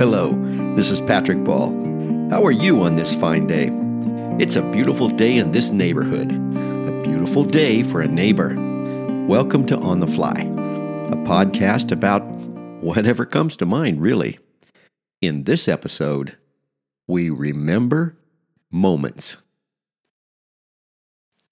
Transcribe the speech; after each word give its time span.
Hello, 0.00 0.32
this 0.76 0.90
is 0.90 0.98
Patrick 0.98 1.44
Ball. 1.44 1.68
How 2.30 2.42
are 2.42 2.50
you 2.50 2.80
on 2.80 2.96
this 2.96 3.14
fine 3.14 3.46
day? 3.46 3.68
It's 4.42 4.56
a 4.56 4.62
beautiful 4.62 5.08
day 5.08 5.36
in 5.36 5.52
this 5.52 5.68
neighborhood. 5.68 6.32
A 6.32 7.02
beautiful 7.04 7.44
day 7.44 7.82
for 7.82 8.00
a 8.00 8.08
neighbor. 8.08 8.54
Welcome 9.28 9.66
to 9.66 9.76
On 9.80 10.00
the 10.00 10.06
Fly, 10.06 10.30
a 10.30 11.16
podcast 11.26 11.92
about 11.92 12.22
whatever 12.82 13.26
comes 13.26 13.58
to 13.58 13.66
mind, 13.66 14.00
really. 14.00 14.38
In 15.20 15.44
this 15.44 15.68
episode, 15.68 16.34
we 17.06 17.28
remember 17.28 18.16
moments. 18.70 19.36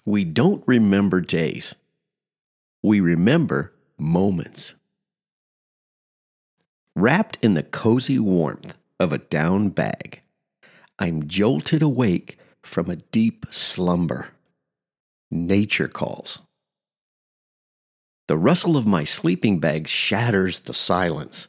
We 0.06 0.24
don't 0.24 0.64
remember 0.66 1.20
days, 1.20 1.74
we 2.82 3.00
remember 3.00 3.74
moments. 3.98 4.72
Wrapped 7.00 7.38
in 7.42 7.54
the 7.54 7.62
cozy 7.62 8.18
warmth 8.18 8.76
of 8.98 9.12
a 9.12 9.18
down 9.18 9.68
bag, 9.68 10.20
I'm 10.98 11.28
jolted 11.28 11.80
awake 11.80 12.40
from 12.60 12.90
a 12.90 12.96
deep 12.96 13.46
slumber. 13.50 14.30
Nature 15.30 15.86
calls. 15.86 16.40
The 18.26 18.36
rustle 18.36 18.76
of 18.76 18.84
my 18.84 19.04
sleeping 19.04 19.60
bag 19.60 19.86
shatters 19.86 20.58
the 20.58 20.74
silence. 20.74 21.46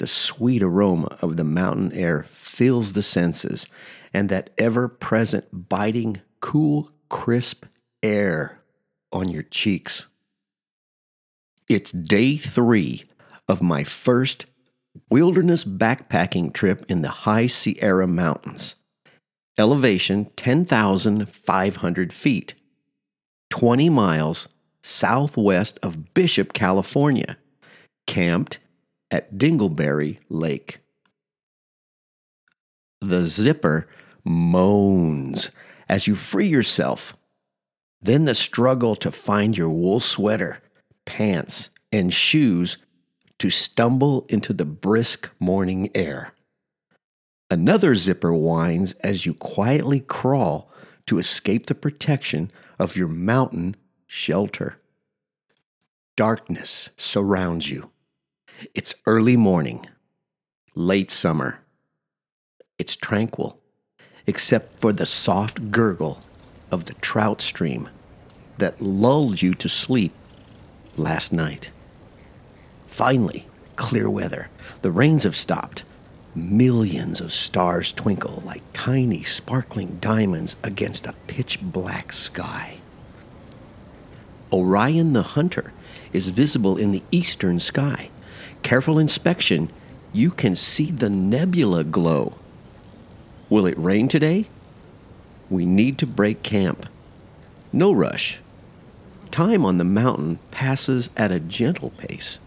The 0.00 0.08
sweet 0.08 0.64
aroma 0.64 1.16
of 1.22 1.36
the 1.36 1.44
mountain 1.44 1.92
air 1.92 2.24
fills 2.28 2.94
the 2.94 3.04
senses, 3.04 3.68
and 4.12 4.28
that 4.30 4.50
ever 4.58 4.88
present 4.88 5.68
biting, 5.68 6.22
cool, 6.40 6.90
crisp 7.08 7.66
air 8.02 8.58
on 9.12 9.28
your 9.28 9.44
cheeks. 9.44 10.06
It's 11.68 11.92
day 11.92 12.36
three 12.36 13.04
of 13.48 13.62
my 13.62 13.84
first 13.84 14.46
wilderness 15.10 15.64
backpacking 15.64 16.52
trip 16.52 16.84
in 16.88 17.02
the 17.02 17.08
high 17.08 17.46
Sierra 17.46 18.06
Mountains. 18.06 18.74
Elevation 19.58 20.30
10,500 20.36 22.12
feet, 22.12 22.54
20 23.50 23.90
miles 23.90 24.48
southwest 24.82 25.78
of 25.82 26.14
Bishop, 26.14 26.52
California, 26.52 27.36
camped 28.06 28.58
at 29.10 29.36
Dingleberry 29.36 30.18
Lake. 30.28 30.78
The 33.00 33.24
zipper 33.24 33.88
moans 34.24 35.50
as 35.88 36.06
you 36.06 36.14
free 36.14 36.46
yourself. 36.46 37.16
Then 38.00 38.24
the 38.24 38.34
struggle 38.34 38.94
to 38.96 39.10
find 39.10 39.58
your 39.58 39.68
wool 39.68 40.00
sweater, 40.00 40.62
pants, 41.04 41.70
and 41.92 42.14
shoes 42.14 42.78
to 43.40 43.48
stumble 43.48 44.26
into 44.28 44.52
the 44.52 44.66
brisk 44.66 45.30
morning 45.40 45.90
air. 45.94 46.34
Another 47.50 47.96
zipper 47.96 48.34
whines 48.34 48.92
as 49.00 49.24
you 49.24 49.32
quietly 49.32 50.00
crawl 50.00 50.70
to 51.06 51.18
escape 51.18 51.64
the 51.66 51.74
protection 51.74 52.52
of 52.78 52.96
your 52.96 53.08
mountain 53.08 53.74
shelter. 54.06 54.76
Darkness 56.16 56.90
surrounds 56.98 57.70
you. 57.70 57.90
It's 58.74 58.94
early 59.06 59.38
morning, 59.38 59.86
late 60.74 61.10
summer. 61.10 61.60
It's 62.78 62.94
tranquil, 62.94 63.58
except 64.26 64.78
for 64.80 64.92
the 64.92 65.06
soft 65.06 65.70
gurgle 65.70 66.20
of 66.70 66.84
the 66.84 66.94
trout 66.94 67.40
stream 67.40 67.88
that 68.58 68.82
lulled 68.82 69.40
you 69.40 69.54
to 69.54 69.68
sleep 69.70 70.12
last 70.98 71.32
night. 71.32 71.70
Finally, 72.90 73.46
clear 73.76 74.10
weather. 74.10 74.50
The 74.82 74.90
rains 74.90 75.22
have 75.22 75.36
stopped. 75.36 75.84
Millions 76.34 77.20
of 77.20 77.32
stars 77.32 77.92
twinkle 77.92 78.42
like 78.44 78.62
tiny 78.72 79.24
sparkling 79.24 79.96
diamonds 80.00 80.56
against 80.62 81.06
a 81.06 81.14
pitch 81.26 81.58
black 81.62 82.12
sky. 82.12 82.76
Orion 84.52 85.12
the 85.12 85.22
Hunter 85.22 85.72
is 86.12 86.28
visible 86.28 86.76
in 86.76 86.92
the 86.92 87.02
eastern 87.10 87.58
sky. 87.58 88.10
Careful 88.62 88.98
inspection, 88.98 89.70
you 90.12 90.30
can 90.30 90.56
see 90.56 90.90
the 90.90 91.08
nebula 91.10 91.84
glow. 91.84 92.34
Will 93.48 93.66
it 93.66 93.78
rain 93.78 94.08
today? 94.08 94.46
We 95.48 95.66
need 95.66 95.98
to 95.98 96.06
break 96.06 96.42
camp. 96.42 96.86
No 97.72 97.92
rush. 97.92 98.38
Time 99.30 99.64
on 99.64 99.78
the 99.78 99.84
mountain 99.84 100.38
passes 100.50 101.10
at 101.16 101.32
a 101.32 101.40
gentle 101.40 101.90
pace. 101.90 102.40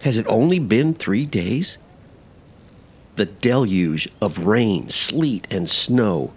Has 0.00 0.16
it 0.16 0.26
only 0.28 0.58
been 0.58 0.94
three 0.94 1.26
days? 1.26 1.76
The 3.16 3.26
deluge 3.26 4.08
of 4.22 4.46
rain, 4.46 4.88
sleet, 4.88 5.46
and 5.50 5.68
snow 5.68 6.32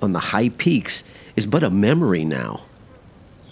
on 0.00 0.12
the 0.12 0.20
high 0.20 0.50
peaks 0.50 1.02
is 1.34 1.44
but 1.44 1.64
a 1.64 1.70
memory 1.70 2.24
now. 2.24 2.62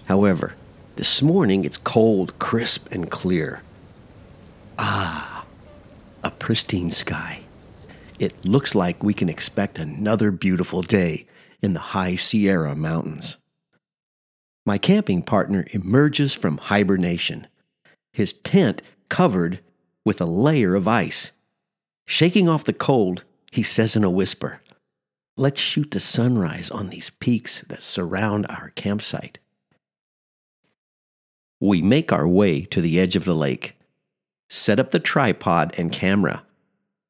However, 0.06 0.54
this 0.94 1.22
morning 1.22 1.64
it's 1.64 1.76
cold, 1.76 2.38
crisp, 2.38 2.86
and 2.92 3.10
clear. 3.10 3.62
Ah, 4.78 5.44
a 6.22 6.30
pristine 6.30 6.92
sky. 6.92 7.40
It 8.20 8.44
looks 8.44 8.74
like 8.76 9.02
we 9.02 9.14
can 9.14 9.28
expect 9.28 9.78
another 9.78 10.30
beautiful 10.30 10.82
day 10.82 11.26
in 11.60 11.72
the 11.72 11.80
high 11.80 12.14
Sierra 12.14 12.76
Mountains. 12.76 13.36
My 14.64 14.78
camping 14.78 15.22
partner 15.22 15.66
emerges 15.70 16.32
from 16.32 16.58
hibernation, 16.58 17.48
his 18.12 18.32
tent 18.32 18.82
covered 19.08 19.60
with 20.04 20.20
a 20.20 20.26
layer 20.26 20.74
of 20.74 20.88
ice. 20.88 21.32
Shaking 22.06 22.48
off 22.48 22.64
the 22.64 22.72
cold, 22.72 23.24
he 23.52 23.62
says 23.62 23.96
in 23.96 24.04
a 24.04 24.10
whisper, 24.10 24.60
Let's 25.36 25.60
shoot 25.60 25.92
the 25.92 26.00
sunrise 26.00 26.70
on 26.70 26.88
these 26.88 27.10
peaks 27.10 27.60
that 27.68 27.82
surround 27.82 28.46
our 28.48 28.70
campsite. 28.74 29.38
We 31.60 31.82
make 31.82 32.12
our 32.12 32.26
way 32.26 32.62
to 32.62 32.80
the 32.80 32.98
edge 32.98 33.14
of 33.14 33.24
the 33.24 33.34
lake, 33.34 33.76
set 34.48 34.80
up 34.80 34.90
the 34.90 34.98
tripod 34.98 35.74
and 35.78 35.92
camera, 35.92 36.44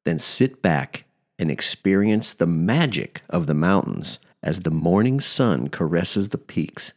then 0.05 0.19
sit 0.19 0.61
back 0.61 1.05
and 1.37 1.49
experience 1.49 2.33
the 2.33 2.45
magic 2.47 3.21
of 3.29 3.47
the 3.47 3.53
mountains 3.53 4.19
as 4.43 4.61
the 4.61 4.71
morning 4.71 5.19
sun 5.19 5.67
caresses 5.69 6.29
the 6.29 6.37
peaks. 6.37 6.93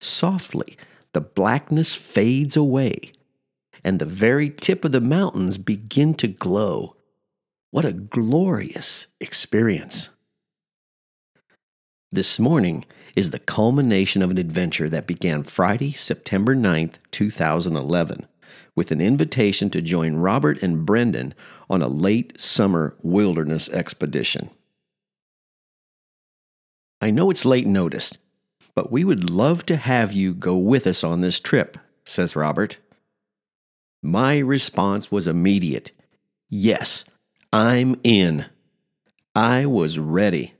Softly, 0.00 0.76
the 1.12 1.20
blackness 1.20 1.94
fades 1.94 2.56
away, 2.56 3.12
and 3.86 4.00
the 4.00 4.04
very 4.04 4.50
tip 4.50 4.84
of 4.84 4.90
the 4.90 5.00
mountains 5.00 5.56
begin 5.56 6.12
to 6.12 6.26
glow. 6.26 6.96
What 7.70 7.84
a 7.84 7.92
glorious 7.92 9.06
experience! 9.20 10.08
This 12.10 12.40
morning 12.40 12.84
is 13.14 13.30
the 13.30 13.38
culmination 13.38 14.22
of 14.22 14.32
an 14.32 14.38
adventure 14.38 14.88
that 14.88 15.06
began 15.06 15.44
Friday, 15.44 15.92
September 15.92 16.56
9th, 16.56 16.94
2011, 17.12 18.26
with 18.74 18.90
an 18.90 19.00
invitation 19.00 19.70
to 19.70 19.80
join 19.80 20.16
Robert 20.16 20.60
and 20.62 20.84
Brendan 20.84 21.32
on 21.70 21.80
a 21.80 21.86
late 21.86 22.40
summer 22.40 22.96
wilderness 23.02 23.68
expedition. 23.68 24.50
I 27.00 27.12
know 27.12 27.30
it's 27.30 27.44
late 27.44 27.68
notice, 27.68 28.18
but 28.74 28.90
we 28.90 29.04
would 29.04 29.30
love 29.30 29.64
to 29.66 29.76
have 29.76 30.12
you 30.12 30.34
go 30.34 30.56
with 30.56 30.88
us 30.88 31.04
on 31.04 31.20
this 31.20 31.38
trip, 31.38 31.78
says 32.04 32.34
Robert. 32.34 32.78
My 34.02 34.38
response 34.38 35.10
was 35.10 35.26
immediate 35.26 35.90
Yes, 36.48 37.04
I'm 37.52 37.98
in. 38.04 38.46
I 39.34 39.66
was 39.66 39.98
ready. 39.98 40.54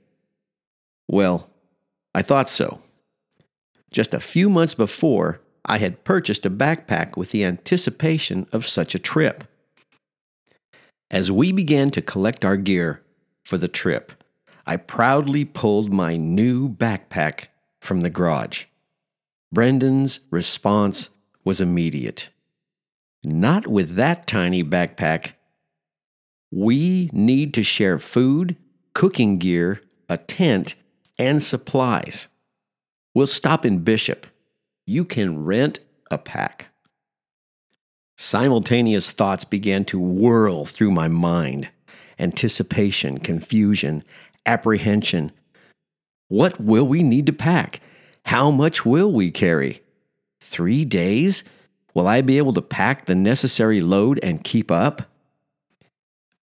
Well, 1.07 1.49
I 2.13 2.21
thought 2.21 2.49
so. 2.49 2.81
Just 3.89 4.13
a 4.13 4.19
few 4.19 4.49
months 4.49 4.73
before, 4.73 5.39
I 5.65 5.77
had 5.77 6.03
purchased 6.03 6.45
a 6.45 6.49
backpack 6.49 7.15
with 7.15 7.31
the 7.31 7.45
anticipation 7.45 8.47
of 8.51 8.67
such 8.67 8.95
a 8.95 8.99
trip. 8.99 9.45
As 11.09 11.31
we 11.31 11.53
began 11.53 11.89
to 11.91 12.01
collect 12.01 12.43
our 12.43 12.57
gear 12.57 13.01
for 13.45 13.57
the 13.57 13.69
trip, 13.69 14.11
I 14.65 14.75
proudly 14.75 15.45
pulled 15.45 15.91
my 15.91 16.17
new 16.17 16.67
backpack 16.67 17.45
from 17.81 18.01
the 18.01 18.09
garage. 18.09 18.65
Brendan's 19.53 20.19
response 20.29 21.09
was 21.45 21.61
immediate. 21.61 22.27
Not 23.23 23.67
with 23.67 23.95
that 23.95 24.27
tiny 24.27 24.63
backpack. 24.63 25.33
We 26.51 27.09
need 27.11 27.53
to 27.55 27.63
share 27.63 27.99
food, 27.99 28.55
cooking 28.93 29.37
gear, 29.37 29.81
a 30.07 30.17
tent, 30.17 30.75
and 31.19 31.43
supplies. 31.43 32.27
We'll 33.13 33.27
stop 33.27 33.65
in 33.65 33.79
Bishop. 33.79 34.27
You 34.85 35.03
can 35.03 35.43
rent 35.43 35.79
a 36.09 36.17
pack. 36.17 36.67
Simultaneous 38.17 39.11
thoughts 39.11 39.43
began 39.43 39.85
to 39.85 39.99
whirl 39.99 40.65
through 40.65 40.91
my 40.91 41.07
mind 41.07 41.69
anticipation, 42.19 43.19
confusion, 43.19 44.03
apprehension. 44.47 45.31
What 46.29 46.59
will 46.59 46.87
we 46.87 47.03
need 47.03 47.27
to 47.27 47.33
pack? 47.33 47.79
How 48.25 48.49
much 48.49 48.85
will 48.85 49.11
we 49.11 49.29
carry? 49.29 49.81
Three 50.41 50.83
days? 50.83 51.43
Will 51.97 52.07
I 52.07 52.21
be 52.21 52.37
able 52.37 52.53
to 52.53 52.61
pack 52.61 53.05
the 53.07 53.15
necessary 53.15 53.81
load 53.81 54.19
and 54.21 54.43
keep 54.43 54.69
up? 54.69 55.01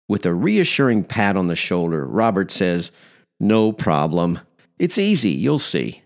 With 0.06 0.24
a 0.24 0.32
reassuring 0.32 1.02
pat 1.02 1.36
on 1.36 1.48
the 1.48 1.56
shoulder, 1.56 2.06
Robert 2.06 2.52
says, 2.52 2.92
No 3.40 3.72
problem. 3.72 4.38
It's 4.78 4.96
easy, 4.96 5.30
you'll 5.30 5.58
see. 5.58 6.04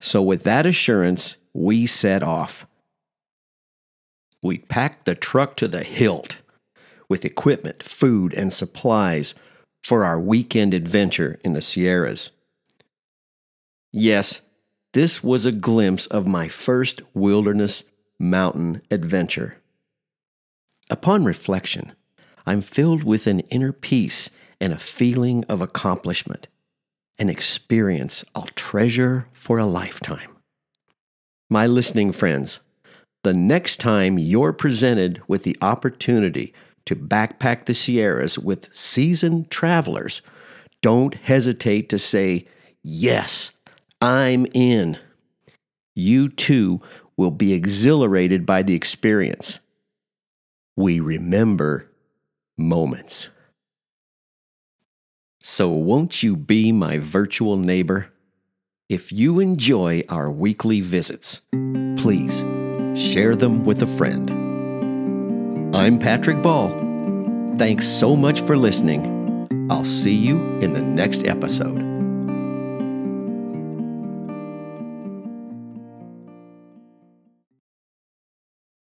So, 0.00 0.20
with 0.20 0.42
that 0.42 0.66
assurance, 0.66 1.36
we 1.52 1.86
set 1.86 2.24
off. 2.24 2.66
We 4.42 4.58
packed 4.58 5.04
the 5.04 5.14
truck 5.14 5.56
to 5.58 5.68
the 5.68 5.84
hilt 5.84 6.38
with 7.08 7.24
equipment, 7.24 7.84
food, 7.84 8.34
and 8.34 8.52
supplies 8.52 9.36
for 9.84 10.04
our 10.04 10.18
weekend 10.18 10.74
adventure 10.74 11.38
in 11.44 11.52
the 11.52 11.62
Sierras. 11.62 12.32
Yes, 13.92 14.40
this 14.94 15.22
was 15.22 15.46
a 15.46 15.52
glimpse 15.52 16.06
of 16.06 16.26
my 16.26 16.48
first 16.48 17.02
wilderness 17.14 17.84
mountain 18.18 18.82
adventure. 18.90 19.58
Upon 20.90 21.24
reflection, 21.24 21.92
I'm 22.46 22.62
filled 22.62 23.04
with 23.04 23.26
an 23.26 23.40
inner 23.50 23.72
peace 23.72 24.30
and 24.60 24.72
a 24.72 24.78
feeling 24.78 25.44
of 25.44 25.60
accomplishment, 25.60 26.48
an 27.18 27.28
experience 27.28 28.24
I'll 28.34 28.48
treasure 28.54 29.26
for 29.32 29.58
a 29.58 29.66
lifetime. 29.66 30.36
My 31.50 31.66
listening 31.66 32.12
friends, 32.12 32.60
the 33.22 33.34
next 33.34 33.78
time 33.78 34.18
you're 34.18 34.52
presented 34.52 35.20
with 35.28 35.42
the 35.42 35.56
opportunity 35.60 36.54
to 36.86 36.96
backpack 36.96 37.66
the 37.66 37.74
Sierras 37.74 38.38
with 38.38 38.74
seasoned 38.74 39.50
travelers, 39.50 40.22
don't 40.80 41.14
hesitate 41.14 41.88
to 41.90 41.98
say, 41.98 42.46
Yes, 42.82 43.50
I'm 44.00 44.46
in. 44.54 44.98
You 45.94 46.28
too 46.28 46.80
will 47.18 47.32
be 47.32 47.52
exhilarated 47.52 48.46
by 48.46 48.62
the 48.62 48.74
experience. 48.74 49.58
We 50.76 51.00
remember 51.00 51.90
moments. 52.56 53.28
So, 55.40 55.68
won't 55.68 56.22
you 56.22 56.36
be 56.36 56.72
my 56.72 56.98
virtual 56.98 57.56
neighbor? 57.56 58.10
If 58.88 59.12
you 59.12 59.40
enjoy 59.40 60.04
our 60.08 60.30
weekly 60.30 60.80
visits, 60.80 61.42
please 61.96 62.40
share 62.94 63.36
them 63.36 63.64
with 63.64 63.82
a 63.82 63.86
friend. 63.86 64.30
I'm 65.76 65.98
Patrick 65.98 66.40
Ball. 66.42 66.68
Thanks 67.58 67.86
so 67.86 68.16
much 68.16 68.40
for 68.42 68.56
listening. 68.56 69.68
I'll 69.70 69.84
see 69.84 70.14
you 70.14 70.38
in 70.60 70.72
the 70.72 70.80
next 70.80 71.26
episode. 71.26 71.97